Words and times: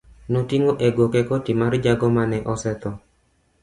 Noting'o 0.35 0.73
e 0.87 0.89
goke 1.01 1.23
koti 1.29 1.59
mar 1.61 1.79
jago 1.87 2.13
mane 2.19 2.45
osetho. 2.57 2.99